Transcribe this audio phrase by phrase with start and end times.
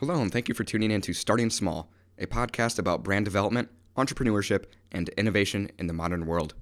[0.00, 3.70] Hello, and thank you for tuning in to Starting Small, a podcast about brand development,
[3.96, 6.52] entrepreneurship, and innovation in the modern world.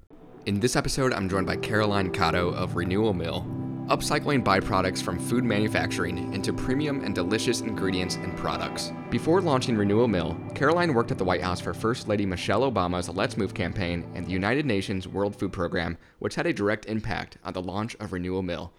[0.47, 3.45] In this episode, I'm joined by Caroline Cotto of Renewal Mill,
[3.89, 8.93] upcycling byproducts from food manufacturing into premium and delicious ingredients and products.
[9.11, 13.09] Before launching Renewal Mill, Caroline worked at the White House for First Lady Michelle Obama's
[13.09, 17.39] Let's Move campaign and the United Nations World Food Program, which had a direct impact
[17.43, 18.73] on the launch of Renewal Mill.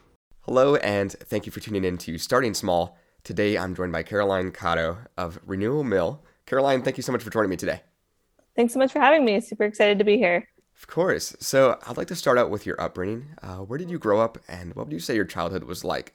[0.44, 4.52] Hello, and thank you for tuning in to Starting Small Today, I'm joined by Caroline
[4.52, 6.24] Cotto of Renewal Mill.
[6.46, 7.82] Caroline, thank you so much for joining me today.
[8.56, 9.42] Thanks so much for having me.
[9.42, 10.48] Super excited to be here.
[10.78, 11.36] Of course.
[11.39, 13.29] So, I'd like to start out with your upbringing.
[13.42, 16.14] Uh, where did you grow up, and what would you say your childhood was like?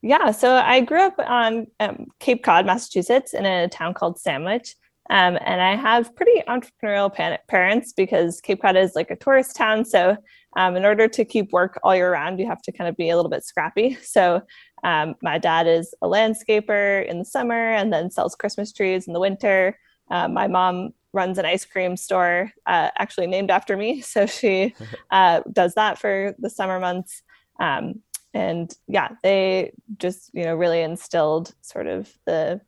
[0.00, 4.74] Yeah, so I grew up on um, Cape Cod, Massachusetts, in a town called Sandwich.
[5.10, 7.12] Um, and I have pretty entrepreneurial
[7.48, 9.84] parents because Cape Cod is like a tourist town.
[9.84, 10.16] So,
[10.56, 13.10] um, in order to keep work all year round, you have to kind of be
[13.10, 13.98] a little bit scrappy.
[14.02, 14.40] So,
[14.82, 19.12] um, my dad is a landscaper in the summer and then sells Christmas trees in
[19.12, 19.78] the winter.
[20.10, 24.00] Uh, my mom runs an ice cream store, uh, actually named after me.
[24.06, 24.74] So she
[25.10, 27.22] uh, does that for the summer months.
[27.60, 28.00] Um,
[28.34, 32.60] and yeah, they just, you know, really instilled sort of the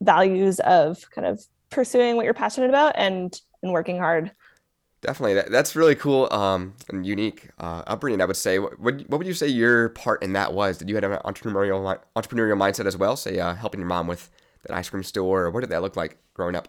[0.00, 4.30] values of kind of pursuing what you're passionate about and and working hard
[5.06, 8.20] Definitely, that, that's really cool um, and unique uh, upbringing.
[8.20, 8.58] I would say.
[8.58, 10.78] What, what, would you say your part in that was?
[10.78, 13.16] Did you have an entrepreneurial entrepreneurial mindset as well?
[13.16, 14.28] Say, uh, helping your mom with
[14.66, 16.66] that ice cream store, or what did that look like growing up?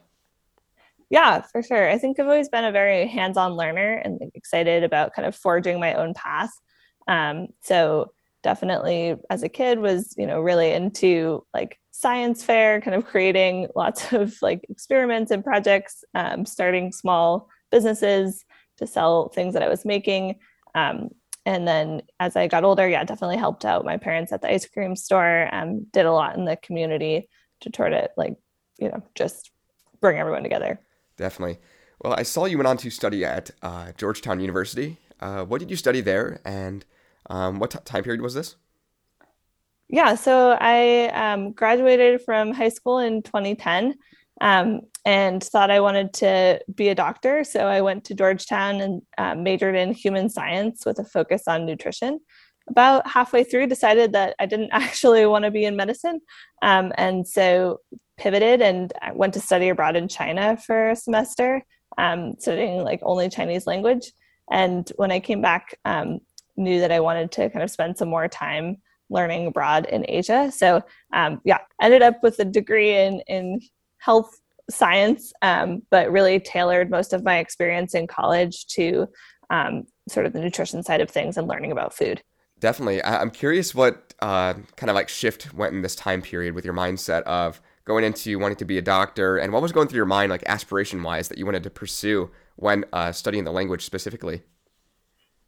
[1.09, 1.89] Yeah, for sure.
[1.89, 5.79] I think I've always been a very hands-on learner and excited about kind of forging
[5.79, 6.51] my own path.
[7.07, 8.11] Um, so
[8.43, 13.69] definitely, as a kid, was you know really into like science fair, kind of creating
[13.75, 18.45] lots of like experiments and projects, um, starting small businesses
[18.77, 20.35] to sell things that I was making.
[20.75, 21.09] Um,
[21.45, 24.67] and then as I got older, yeah, definitely helped out my parents at the ice
[24.67, 25.49] cream store.
[25.53, 27.29] Um, did a lot in the community
[27.61, 28.35] to try to like,
[28.77, 29.51] you know, just
[30.01, 30.79] bring everyone together.
[31.15, 31.59] Definitely.
[32.01, 34.97] Well, I saw you went on to study at uh, Georgetown University.
[35.19, 36.85] Uh, what did you study there, and
[37.27, 38.55] um, what t- time period was this?
[39.89, 43.95] Yeah, so I um, graduated from high school in 2010,
[44.41, 47.43] um, and thought I wanted to be a doctor.
[47.43, 51.65] So I went to Georgetown and uh, majored in human science with a focus on
[51.65, 52.19] nutrition.
[52.69, 56.21] About halfway through, decided that I didn't actually want to be in medicine.
[56.61, 57.79] Um, and so
[58.17, 61.63] pivoted and went to study abroad in China for a semester,
[61.97, 64.11] um, studying like only Chinese language.
[64.51, 66.19] And when I came back, um,
[66.57, 68.77] knew that I wanted to kind of spend some more time
[69.09, 70.51] learning abroad in Asia.
[70.51, 70.81] So
[71.13, 73.61] um, yeah, ended up with a degree in in
[73.99, 79.07] health science, um, but really tailored most of my experience in college to
[79.49, 82.21] um, sort of the nutrition side of things and learning about food.
[82.59, 83.01] Definitely.
[83.01, 86.65] I- am curious what uh, kind of like shift went in this time period with
[86.65, 89.97] your mindset of going into wanting to be a doctor and what was going through
[89.97, 93.85] your mind, like aspiration wise, that you wanted to pursue when uh, studying the language
[93.85, 94.41] specifically?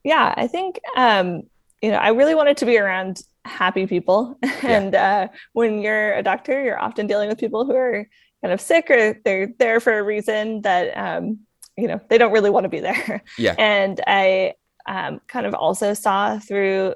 [0.03, 1.43] Yeah, I think, um,
[1.81, 4.37] you know, I really wanted to be around happy people.
[4.61, 8.07] and uh, when you're a doctor, you're often dealing with people who are
[8.41, 11.39] kind of sick or they're there for a reason that um,
[11.77, 13.23] you know they don't really want to be there.
[13.37, 13.55] Yeah.
[13.59, 14.53] And i
[14.87, 16.95] um, kind of also saw through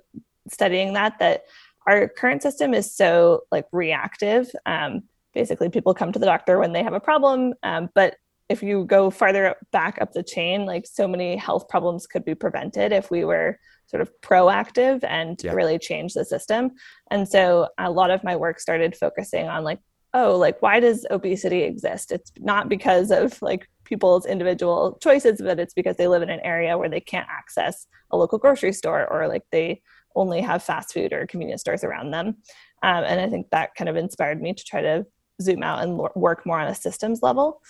[0.50, 1.44] studying that that
[1.86, 4.50] our current system is so like reactive.
[4.66, 5.04] Um,
[5.34, 8.18] basically people come to the doctor when they have a problem um, but
[8.50, 12.36] if you go farther back up the chain like so many health problems could be
[12.36, 13.58] prevented if we were
[13.94, 15.54] sort of proactive and yeah.
[15.54, 16.72] really change the system.
[17.12, 19.80] And so a lot of my work started focusing on like
[20.14, 22.12] oh, like why does obesity exist?
[22.12, 26.40] It's not because of like people's individual choices, but it's because they live in an
[26.42, 29.82] area where they can't access a local grocery store or like they
[30.16, 32.38] only have fast food or convenience stores around them.
[32.84, 35.06] Um, and I think that kind of inspired me to try to
[35.42, 37.62] zoom out and work more on a systems level.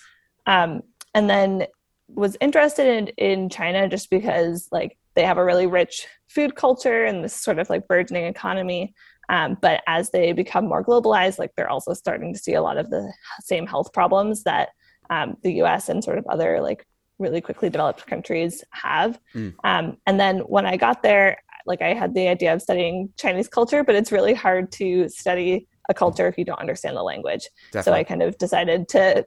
[0.46, 0.81] Um,
[1.14, 1.68] and then
[2.10, 7.06] was interested in, in China just because like they have a really rich food culture
[7.06, 8.94] and this sort of like burgeoning economy.
[9.29, 12.77] Um, but as they become more globalized, like they're also starting to see a lot
[12.77, 13.12] of the
[13.42, 14.69] same health problems that
[15.09, 16.86] um, the US and sort of other like
[17.19, 19.19] really quickly developed countries have.
[19.33, 19.53] Mm.
[19.63, 23.48] Um, and then when I got there, like I had the idea of studying Chinese
[23.48, 27.48] culture, but it's really hard to study a culture if you don't understand the language.
[27.71, 27.83] Definitely.
[27.83, 29.25] So I kind of decided to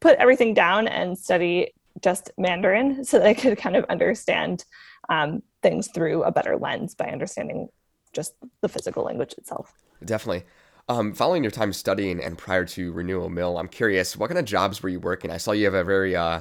[0.00, 4.64] put everything down and study just Mandarin so that I could kind of understand
[5.08, 7.68] um, things through a better lens by understanding
[8.12, 9.72] just the physical language itself.
[10.04, 10.44] Definitely.
[10.88, 14.46] Um, following your time studying and prior to Renewal Mill, I'm curious, what kind of
[14.46, 15.30] jobs were you working?
[15.30, 16.40] I saw you have a very uh,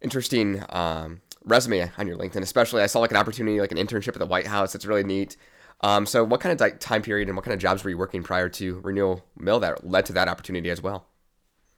[0.00, 4.08] interesting um, resume on your LinkedIn, especially I saw like an opportunity, like an internship
[4.08, 4.72] at the White House.
[4.72, 5.36] That's really neat.
[5.82, 7.98] Um, so, what kind of like, time period and what kind of jobs were you
[7.98, 11.06] working prior to Renewal Mill that led to that opportunity as well?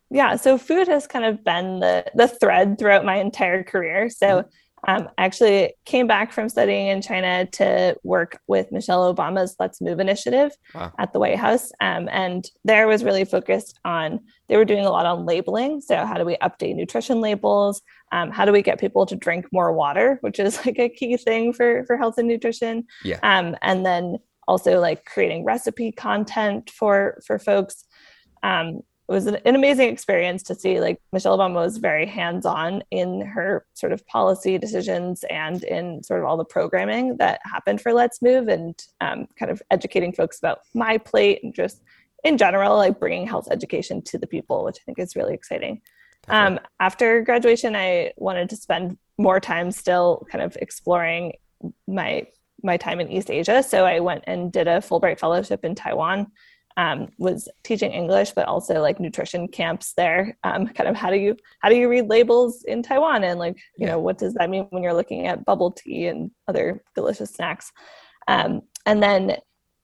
[0.09, 4.09] Yeah, so food has kind of been the the thread throughout my entire career.
[4.09, 4.27] So.
[4.27, 4.49] Mm-hmm
[4.89, 9.81] um, I actually came back from studying in China to work with Michelle Obama's Let's
[9.81, 10.93] Move initiative wow.
[10.99, 11.71] at the White House.
[11.81, 15.81] Um, and there was really focused on, they were doing a lot on labeling.
[15.81, 17.83] So, how do we update nutrition labels?
[18.13, 21.17] Um, how do we get people to drink more water, which is like a key
[21.17, 22.85] thing for, for health and nutrition?
[23.05, 23.19] Yeah.
[23.23, 24.19] Um, and then
[24.49, 27.85] also like creating recipe content for for folks.
[28.43, 28.81] Um,
[29.11, 33.21] it was an, an, amazing experience to see like Michelle Obama was very hands-on in
[33.21, 37.93] her sort of policy decisions and in sort of all the programming that happened for
[37.93, 41.83] Let's Move and um, kind of educating folks about MyPlate and just
[42.23, 45.83] in general like bringing health education to the people, which I think is really exciting.
[46.29, 51.33] Um, after graduation, I wanted to spend more time still kind of exploring
[51.89, 52.29] my
[52.63, 56.31] my time in East Asia, so I went and did a Fulbright fellowship in Taiwan
[56.81, 60.39] um, was teaching English, but also like nutrition camps there.
[60.45, 63.57] Um, kind of how do you how do you read labels in Taiwan, and like
[63.77, 63.89] you yeah.
[63.89, 67.71] know what does that mean when you're looking at bubble tea and other delicious snacks,
[68.29, 69.37] um, and then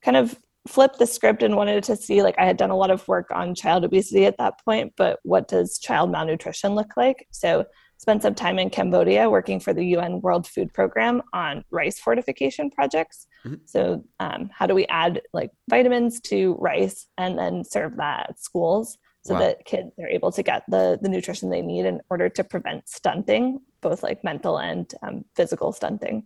[0.02, 2.90] kind of flipped the script and wanted to see like I had done a lot
[2.90, 7.26] of work on child obesity at that point, but what does child malnutrition look like?
[7.30, 7.66] So
[7.98, 12.70] spent some time in Cambodia working for the UN World Food Program on rice fortification
[12.70, 13.26] projects.
[13.44, 13.56] Mm-hmm.
[13.64, 18.40] So, um, how do we add like vitamins to rice and then serve that at
[18.40, 19.40] schools so wow.
[19.40, 22.88] that kids are able to get the, the nutrition they need in order to prevent
[22.88, 26.24] stunting, both like mental and um, physical stunting?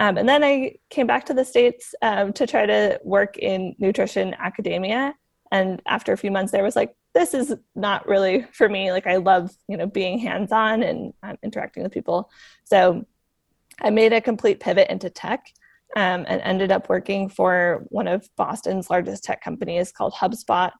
[0.00, 3.74] Um, and then I came back to the States um, to try to work in
[3.78, 5.14] nutrition academia.
[5.50, 8.92] And after a few months there was like, this is not really for me.
[8.92, 12.30] Like I love, you know, being hands-on and um, interacting with people.
[12.64, 13.04] So
[13.80, 15.44] I made a complete pivot into tech
[15.96, 20.70] um, and ended up working for one of Boston's largest tech companies called HubSpot.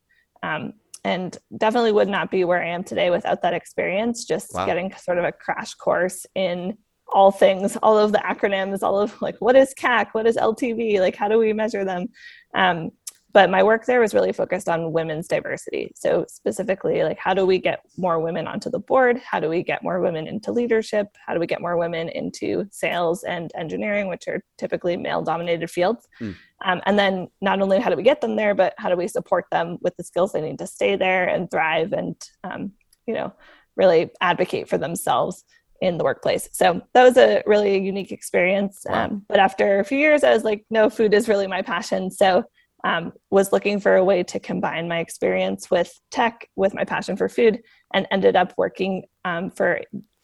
[0.44, 0.75] Um,
[1.05, 4.64] and definitely would not be where I am today without that experience, just wow.
[4.67, 9.20] getting sort of a crash course in all things, all of the acronyms, all of
[9.23, 12.08] like what is CAC, what is LTV, like how do we measure them?
[12.55, 12.90] Um,
[13.33, 17.45] but my work there was really focused on women's diversity so specifically like how do
[17.45, 21.07] we get more women onto the board how do we get more women into leadership
[21.27, 25.71] how do we get more women into sales and engineering which are typically male dominated
[25.71, 26.35] fields mm.
[26.65, 29.09] um, and then not only how do we get them there but how do we
[29.09, 32.73] support them with the skills they need to stay there and thrive and um,
[33.07, 33.33] you know
[33.77, 35.45] really advocate for themselves
[35.81, 36.49] in the workplace.
[36.53, 38.85] So that was a really unique experience.
[38.85, 39.05] Wow.
[39.05, 42.11] Um, but after a few years, I was like, no, food is really my passion.
[42.11, 42.45] So
[42.85, 47.17] um, was looking for a way to combine my experience with tech with my passion
[47.17, 47.61] for food
[47.93, 49.81] and ended up working um, for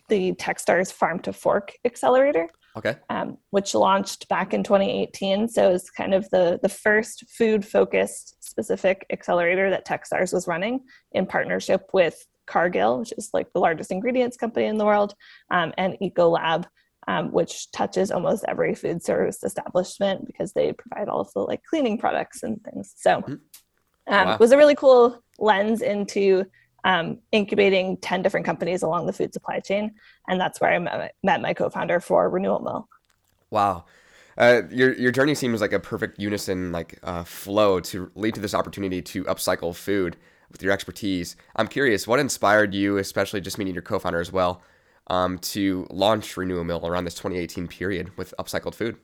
[0.09, 2.49] the Techstars Farm to Fork Accelerator.
[2.77, 2.97] Okay.
[3.09, 5.47] Um, which launched back in 2018.
[5.47, 10.81] So it's kind of the, the first food focused specific accelerator that Techstars was running
[11.13, 15.15] in partnership with Cargill, which is like the largest ingredients company in the world,
[15.53, 16.65] um, and Ecolab,
[17.09, 22.43] um, which touches almost every food service establishment because they provide also like cleaning products
[22.43, 22.95] and things.
[22.97, 23.33] So mm-hmm.
[23.33, 24.35] um, wow.
[24.35, 26.45] it was a really cool lens into
[26.85, 29.95] um, incubating 10 different companies along the food supply chain.
[30.29, 32.89] And that's where I met, met my co-founder for Renewal Mill.
[33.51, 33.85] Wow.
[34.37, 38.41] Uh, your your journey seems like a perfect unison like uh, flow to lead to
[38.41, 40.17] this opportunity to upcycle food
[40.51, 41.37] with your expertise.
[41.55, 44.61] I'm curious, what inspired you, especially just meeting your co-founder as well,
[45.09, 48.97] um, to launch Renewal Mill around this 2018 period with upcycled food?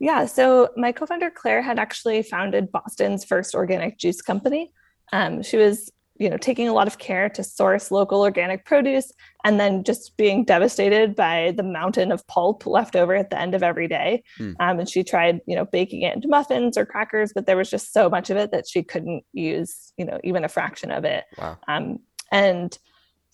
[0.00, 4.72] Yeah, so my co founder Claire had actually founded Boston's first organic juice company.
[5.12, 9.12] Um, she was you know taking a lot of care to source local organic produce
[9.44, 13.54] and then just being devastated by the mountain of pulp left over at the end
[13.54, 14.54] of every day mm.
[14.60, 17.70] um, and she tried you know baking it into muffins or crackers but there was
[17.70, 21.04] just so much of it that she couldn't use you know even a fraction of
[21.04, 21.58] it wow.
[21.68, 21.98] um,
[22.30, 22.78] and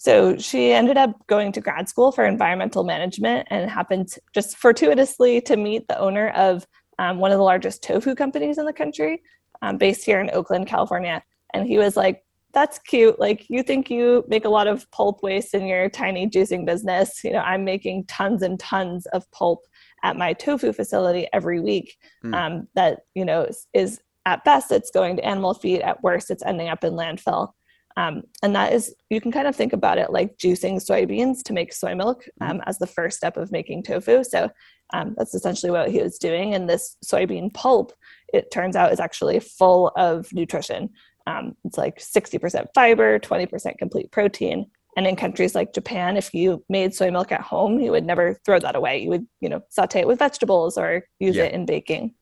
[0.00, 5.42] so she ended up going to grad school for environmental management and happened just fortuitously
[5.42, 6.66] to meet the owner of
[6.98, 9.22] um, one of the largest tofu companies in the country,
[9.60, 11.22] um, based here in Oakland, California.
[11.52, 13.20] And he was like, that's cute.
[13.20, 17.22] Like, you think you make a lot of pulp waste in your tiny juicing business.
[17.22, 19.66] You know, I'm making tons and tons of pulp
[20.02, 21.98] at my tofu facility every week.
[22.24, 22.34] Mm.
[22.34, 25.82] Um, that, you know, is, is at best, it's going to animal feed.
[25.82, 27.52] At worst, it's ending up in landfill.
[27.96, 31.52] Um, and that is, you can kind of think about it like juicing soybeans to
[31.52, 32.50] make soy milk mm-hmm.
[32.50, 34.24] um, as the first step of making tofu.
[34.24, 34.50] So
[34.92, 36.54] um, that's essentially what he was doing.
[36.54, 37.92] And this soybean pulp,
[38.32, 40.90] it turns out, is actually full of nutrition.
[41.26, 44.70] Um, it's like 60% fiber, 20% complete protein.
[44.96, 48.34] And in countries like Japan, if you made soy milk at home, you would never
[48.44, 49.02] throw that away.
[49.02, 51.44] You would, you know, saute it with vegetables or use yeah.
[51.44, 52.14] it in baking.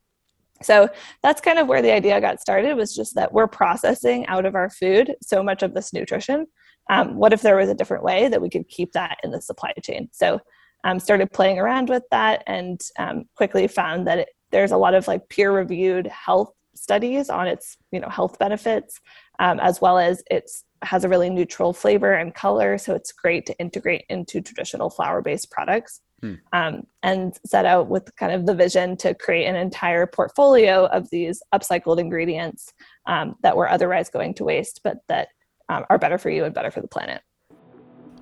[0.63, 0.89] So
[1.23, 4.55] that's kind of where the idea got started was just that we're processing out of
[4.55, 6.47] our food so much of this nutrition.
[6.91, 9.43] Um, what if there was a different way that we could keep that in the
[9.43, 10.09] supply chain?
[10.13, 10.41] So
[10.85, 14.95] um, started playing around with that and um, quickly found that it, there's a lot
[14.95, 19.01] of like peer reviewed health studies on its you know health benefits
[19.41, 23.45] um, as well as it's has a really neutral flavor and color so it's great
[23.47, 26.35] to integrate into traditional flour based products hmm.
[26.53, 31.09] um, and set out with kind of the vision to create an entire portfolio of
[31.11, 32.73] these upcycled ingredients
[33.07, 35.29] um, that were otherwise going to waste but that
[35.69, 37.23] um, are better for you and better for the planet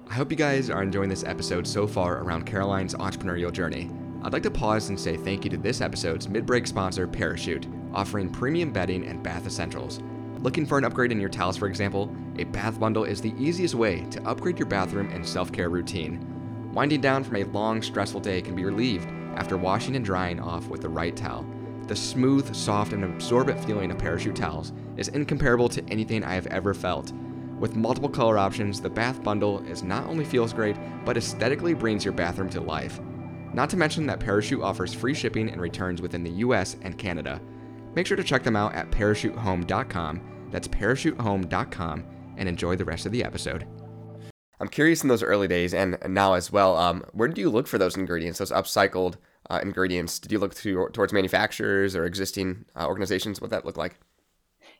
[0.09, 3.91] i hope you guys are enjoying this episode so far around caroline's entrepreneurial journey
[4.27, 7.69] I'd like to pause and say thank you to this episode's mid break sponsor, Parachute,
[7.95, 10.01] offering premium bedding and bath essentials.
[10.41, 12.15] Looking for an upgrade in your towels, for example?
[12.39, 16.36] A bath bundle is the easiest way to upgrade your bathroom and self care routine.
[16.77, 20.69] Winding down from a long, stressful day can be relieved after washing and drying off
[20.69, 21.47] with the right towel.
[21.87, 26.47] The smooth, soft, and absorbent feeling of Parachute towels is incomparable to anything I have
[26.49, 27.15] ever felt.
[27.59, 32.05] With multiple color options, the bath bundle is not only feels great, but aesthetically brings
[32.05, 33.01] your bathroom to life.
[33.55, 37.41] Not to mention that Parachute offers free shipping and returns within the US and Canada.
[37.95, 40.49] Make sure to check them out at parachutehome.com.
[40.51, 42.05] That's parachutehome.com
[42.37, 43.67] and enjoy the rest of the episode.
[44.61, 47.67] I'm curious in those early days and now as well, um, where do you look
[47.67, 49.17] for those ingredients, those upcycled
[49.51, 50.19] uh, ingredients?
[50.19, 53.41] Did you look to, towards manufacturers or existing uh, organizations?
[53.41, 53.99] What that look like?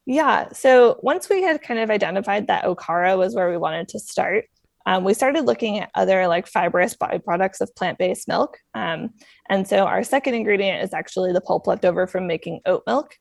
[0.07, 0.49] Yeah.
[0.53, 4.45] So once we had kind of identified that Okara was where we wanted to start,
[4.87, 8.57] um, we started looking at other like fibrous byproducts of plant-based milk.
[8.75, 9.11] Um,
[9.51, 13.17] and so our second ingredient is actually the pulp left over from making oat milk.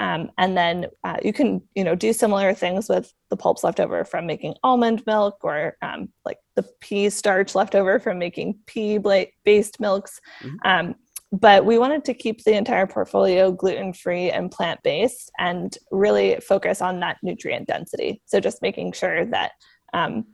[0.00, 3.78] Um, and then uh, you can, you know, do similar things with the pulps left
[3.78, 8.58] over from making almond milk or um, like the pea starch left over from making
[8.66, 10.18] pea-based milks.
[10.42, 10.56] Mm-hmm.
[10.64, 10.94] Um,
[11.32, 16.98] but we wanted to keep the entire portfolio gluten-free and plant-based and really focus on
[17.00, 18.22] that nutrient density.
[18.24, 19.52] So just making sure that
[19.92, 20.24] um,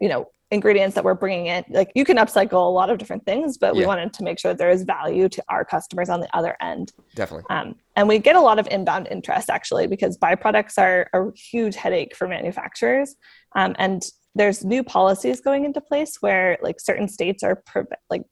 [0.00, 3.24] you know ingredients that we're bringing in like you can upcycle a lot of different
[3.26, 3.86] things but we yeah.
[3.86, 7.44] wanted to make sure there is value to our customers on the other end definitely
[7.50, 11.76] um, and we get a lot of inbound interest actually because byproducts are a huge
[11.76, 13.16] headache for manufacturers
[13.56, 18.22] um, and there's new policies going into place where like certain states are pre- like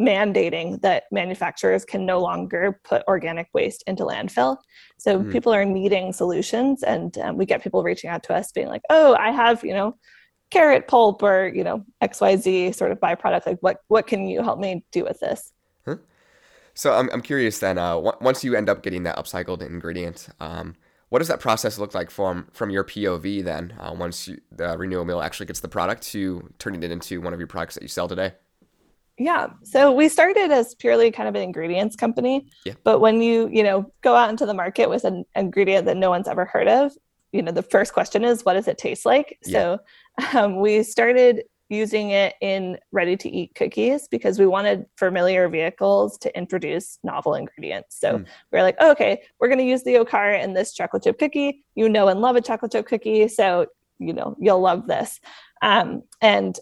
[0.00, 4.56] mandating that manufacturers can no longer put organic waste into landfill.
[4.98, 5.32] So mm.
[5.32, 8.82] people are needing solutions, and um, we get people reaching out to us being like,
[8.90, 9.96] "Oh, I have you know
[10.50, 14.58] carrot pulp or you know xyz sort of byproduct like what what can you help
[14.58, 15.52] me do with this?
[16.74, 20.28] So I'm, I'm curious then uh, w- once you end up getting that upcycled ingredient
[20.38, 20.76] um,
[21.08, 24.76] what does that process look like from from your pov then uh, once you, the
[24.78, 27.82] renewal mill actually gets the product to turning it into one of your products that
[27.82, 28.34] you sell today?
[29.18, 29.48] Yeah.
[29.64, 32.46] So we started as purely kind of an ingredients company.
[32.64, 32.74] Yeah.
[32.84, 36.10] but when you you know go out into the market with an ingredient that no
[36.10, 36.92] one's ever heard of
[37.32, 39.38] you know the first question is what does it taste like?
[39.44, 39.78] Yeah.
[40.22, 45.48] so um, we started using it in ready to eat cookies because we wanted familiar
[45.48, 47.98] vehicles to introduce novel ingredients.
[48.00, 48.26] So mm.
[48.52, 51.18] we are like oh, okay we're going to use the okara in this chocolate chip
[51.18, 51.64] cookie.
[51.74, 53.66] You know and love a chocolate chip cookie so
[53.98, 55.20] you know you'll love this.
[55.60, 56.58] Um, and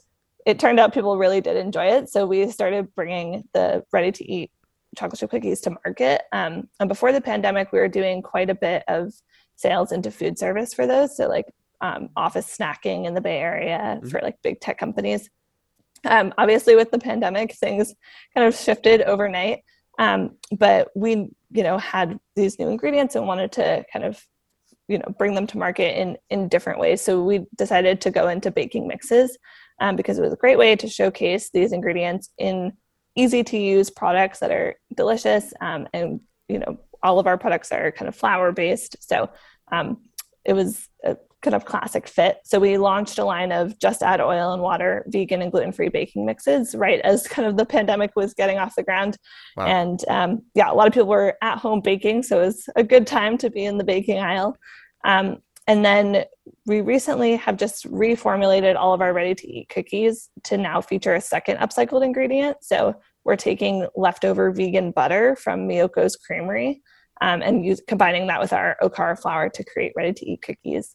[0.47, 4.25] it turned out people really did enjoy it so we started bringing the ready to
[4.31, 4.51] eat
[4.97, 6.23] chocolate chip cookies to market.
[6.33, 9.13] Um, and before the pandemic we were doing quite a bit of
[9.57, 11.17] sales into food service for those.
[11.17, 11.47] So like
[11.81, 14.09] um, office snacking in the Bay Area mm-hmm.
[14.09, 15.29] for like big tech companies.
[16.05, 17.95] Um, obviously, with the pandemic, things
[18.35, 19.61] kind of shifted overnight.
[19.99, 24.23] Um, but we, you know, had these new ingredients and wanted to kind of,
[24.89, 27.01] you know, bring them to market in in different ways.
[27.01, 29.37] So we decided to go into baking mixes
[29.81, 32.73] um, because it was a great way to showcase these ingredients in
[33.17, 37.71] easy to use products that are delicious um, and you know all of our products
[37.71, 38.97] are kind of flour based.
[39.01, 39.31] So
[39.71, 39.99] um,
[40.45, 42.39] it was a kind of classic fit.
[42.45, 45.89] So we launched a line of just add oil and water, vegan and gluten free
[45.89, 49.17] baking mixes right as kind of the pandemic was getting off the ground.
[49.57, 49.67] Wow.
[49.67, 52.25] And um, yeah, a lot of people were at home baking.
[52.25, 54.57] So it was a good time to be in the baking aisle.
[55.05, 56.25] Um, and then
[56.67, 61.15] we recently have just reformulated all of our ready to eat cookies to now feature
[61.15, 62.57] a second upcycled ingredient.
[62.63, 66.83] So we're taking leftover vegan butter from Miyoko's Creamery
[67.21, 70.95] um, and use, combining that with our Okara flour to create ready to eat cookies.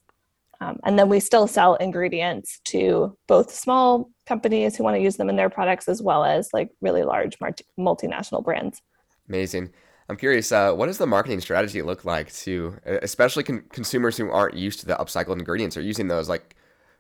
[0.59, 5.17] Um, and then we still sell ingredients to both small companies who want to use
[5.17, 7.35] them in their products as well as like really large
[7.79, 8.79] multinational brands.
[9.27, 9.71] Amazing.
[10.07, 14.29] I'm curious, uh, what does the marketing strategy look like to, especially con- consumers who
[14.29, 16.55] aren't used to the upcycled ingredients or using those, like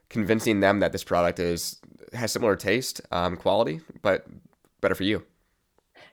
[0.09, 1.79] convincing them that this product is
[2.13, 4.25] has similar taste, um, quality, but
[4.81, 5.23] better for you?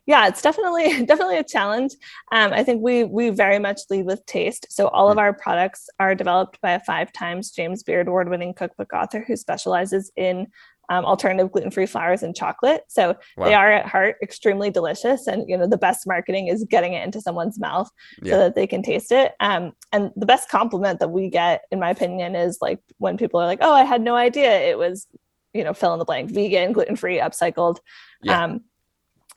[0.08, 1.92] Yeah it's definitely definitely a challenge
[2.32, 5.20] um, i think we we very much lead with taste so all of mm.
[5.20, 9.36] our products are developed by a five times james beard award winning cookbook author who
[9.36, 10.48] specializes in
[10.90, 13.44] um, alternative gluten-free flours and chocolate so wow.
[13.44, 17.04] they are at heart extremely delicious and you know the best marketing is getting it
[17.04, 17.90] into someone's mouth
[18.22, 18.32] yeah.
[18.32, 21.78] so that they can taste it um, and the best compliment that we get in
[21.78, 25.06] my opinion is like when people are like oh i had no idea it was
[25.52, 27.76] you know fill in the blank vegan gluten-free upcycled
[28.22, 28.44] yeah.
[28.44, 28.60] um,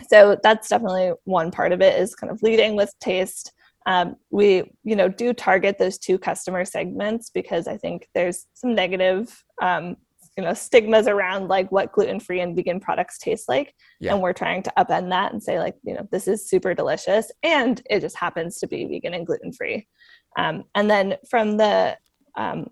[0.09, 3.53] so that's definitely one part of it is kind of leading with taste.
[3.87, 8.75] Um, we you know do target those two customer segments because i think there's some
[8.75, 9.95] negative um,
[10.37, 13.73] you know stigmas around like what gluten-free and vegan products taste like.
[13.99, 14.13] Yeah.
[14.13, 17.31] and we're trying to upend that and say like you know this is super delicious
[17.43, 19.87] and it just happens to be vegan and gluten-free.
[20.37, 21.97] Um, and then from the
[22.35, 22.67] um,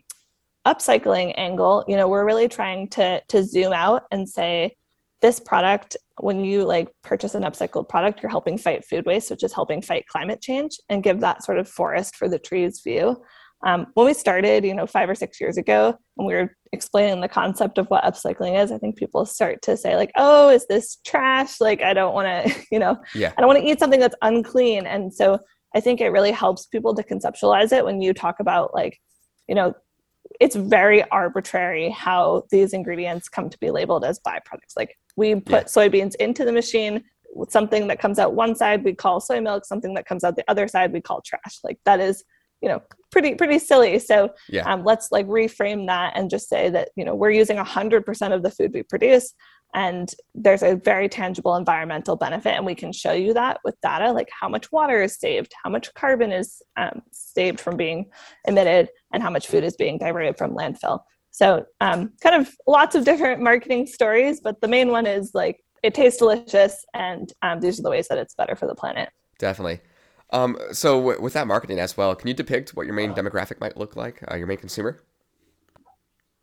[0.65, 4.75] upcycling angle you know we're really trying to to zoom out and say
[5.21, 9.43] this product when you like purchase an upcycled product you're helping fight food waste which
[9.43, 13.21] is helping fight climate change and give that sort of forest for the trees view.
[13.65, 17.19] Um, when we started you know five or six years ago and we were explaining
[17.19, 20.65] the concept of what upcycling is i think people start to say like oh is
[20.67, 21.59] this trash?
[21.59, 22.97] Like i don't want to you know?
[23.13, 23.33] Yeah.
[23.37, 24.85] i don't want to eat something that's unclean.
[24.85, 25.39] And so
[25.75, 28.97] i think it really helps people to conceptualize it when you talk about like
[29.47, 29.73] you know
[30.39, 34.75] it's very arbitrary how these ingredients come to be labeled as byproducts.
[34.77, 35.63] Like we put yeah.
[35.63, 37.03] soybeans into the machine
[37.47, 40.49] something that comes out one side we call soy milk, something that comes out the
[40.49, 41.59] other side we call trash.
[41.63, 42.23] Like that is,
[42.61, 42.81] you know,
[43.11, 43.99] pretty pretty silly.
[43.99, 44.71] So yeah.
[44.71, 48.43] um, let's like reframe that and just say that you know we're using 100% of
[48.43, 49.33] the food we produce
[49.73, 54.11] and there's a very tangible environmental benefit and we can show you that with data
[54.11, 58.09] like how much water is saved how much carbon is um, saved from being
[58.45, 61.01] emitted and how much food is being diverted from landfill.
[61.31, 65.63] So um, kind of lots of different marketing stories but the main one is like
[65.83, 69.09] it tastes delicious and um, these are the ways that it's better for the planet.
[69.37, 69.81] Definitely.
[70.31, 73.59] Um, so w- with that marketing as well can you depict what your main demographic
[73.59, 75.01] might look like uh, your main consumer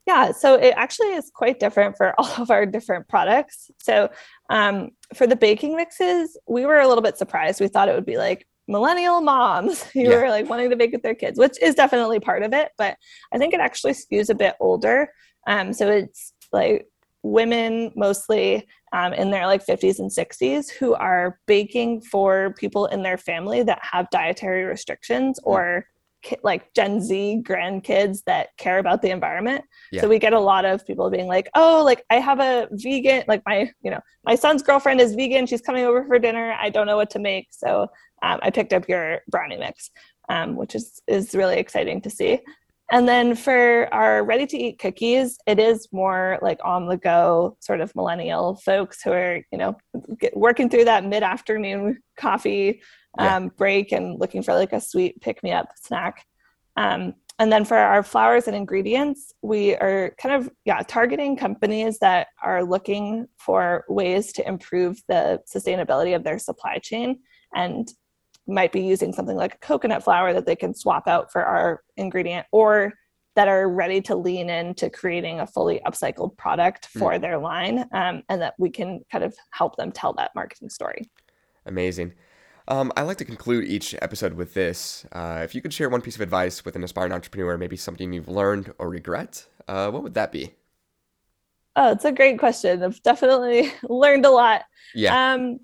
[0.07, 3.69] yeah, so it actually is quite different for all of our different products.
[3.77, 4.09] So
[4.49, 7.59] um, for the baking mixes, we were a little bit surprised.
[7.59, 10.21] We thought it would be like millennial moms who yeah.
[10.21, 12.71] were like wanting to bake with their kids, which is definitely part of it.
[12.77, 12.95] But
[13.33, 15.09] I think it actually skews a bit older.
[15.45, 16.87] Um, so it's like
[17.23, 23.03] women mostly um, in their like 50s and 60s who are baking for people in
[23.03, 25.85] their family that have dietary restrictions or
[26.43, 29.63] like Gen Z grandkids that care about the environment.
[29.91, 30.01] Yeah.
[30.01, 33.23] So we get a lot of people being like, "Oh, like I have a vegan,
[33.27, 35.45] like my, you know, my son's girlfriend is vegan.
[35.45, 36.55] She's coming over for dinner.
[36.59, 37.87] I don't know what to make, so
[38.23, 39.91] um, I picked up your brownie mix,
[40.29, 42.39] um, which is is really exciting to see."
[42.89, 47.57] And then for our ready to eat cookies, it is more like on the go
[47.59, 49.77] sort of millennial folks who are, you know,
[50.19, 52.81] get, working through that mid afternoon coffee
[53.17, 53.35] yeah.
[53.35, 56.25] um, break and looking for like a sweet pick me up snack.
[56.75, 61.99] Um, and then for our flours and ingredients, we are kind of yeah targeting companies
[61.99, 67.19] that are looking for ways to improve the sustainability of their supply chain
[67.53, 67.91] and
[68.47, 71.83] might be using something like a coconut flour that they can swap out for our
[71.97, 72.93] ingredient or
[73.35, 76.99] that are ready to lean into creating a fully upcycled product hmm.
[76.99, 77.21] for mm.
[77.21, 81.07] their line um, and that we can kind of help them tell that marketing story
[81.65, 82.13] amazing
[82.67, 85.05] um, I like to conclude each episode with this.
[85.11, 88.11] Uh, if you could share one piece of advice with an aspiring entrepreneur, maybe something
[88.13, 90.53] you've learned or regret, uh, what would that be?
[91.75, 92.83] Oh, it's a great question.
[92.83, 94.63] I've definitely learned a lot.
[94.93, 95.33] Yeah.
[95.33, 95.59] Um,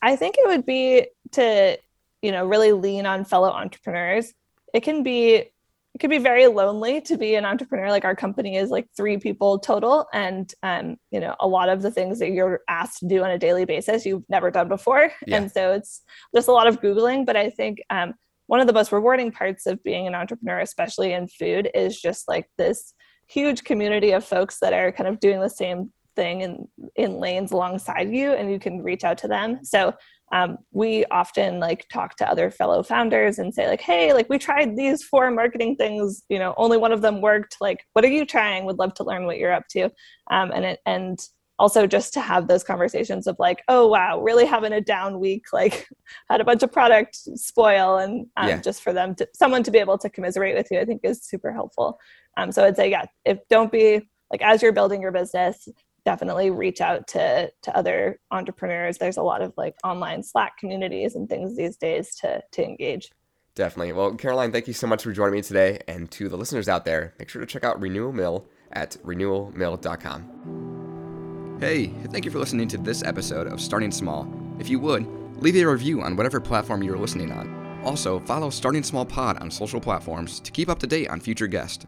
[0.00, 1.78] I think it would be to,
[2.22, 4.32] you know, really lean on fellow entrepreneurs.
[4.72, 5.50] It can be
[5.98, 7.90] it could be very lonely to be an entrepreneur.
[7.90, 11.82] Like our company is like three people total and um, you know a lot of
[11.82, 15.10] the things that you're asked to do on a daily basis you've never done before.
[15.26, 15.38] Yeah.
[15.38, 18.14] and so it's just a lot of googling but i think um,
[18.46, 22.28] one of the most rewarding parts of being an entrepreneur especially in food is just
[22.28, 22.94] like this
[23.26, 27.50] huge community of folks that are kind of doing the same thing in in lanes
[27.52, 29.64] alongside you and you can reach out to them.
[29.64, 29.94] So
[30.32, 34.38] um, we often like talk to other fellow founders and say like hey like we
[34.38, 37.56] tried these four marketing things you know only one of them worked.
[37.60, 38.64] Like what are you trying?
[38.64, 39.84] Would love to learn what you're up to.
[40.30, 41.18] Um, and it and
[41.58, 45.46] also just to have those conversations of like oh wow really having a down week
[45.52, 45.88] like
[46.30, 48.60] had a bunch of product spoil and um, yeah.
[48.60, 51.24] just for them to someone to be able to commiserate with you i think is
[51.24, 51.98] super helpful.
[52.36, 55.68] Um, so i'd say yeah if don't be like as you're building your business
[56.04, 58.98] definitely reach out to to other entrepreneurs.
[58.98, 63.10] There's a lot of like online slack communities and things these days to to engage.
[63.54, 63.92] Definitely.
[63.92, 65.80] Well caroline thank you so much for joining me today.
[65.88, 71.56] And to the listeners out there make sure to check out renewal mill at renewalmill.com
[71.60, 74.32] hey thank you for listening to this episode of starting small.
[74.58, 75.06] If you would,
[75.42, 77.58] leave a review on whatever platform you're listening on.
[77.84, 81.46] Also, follow Starting Small Pod on social platforms to keep up to date on future
[81.46, 81.86] guests.